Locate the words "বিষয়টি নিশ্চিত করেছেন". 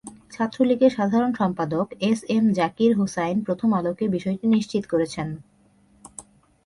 4.07-5.27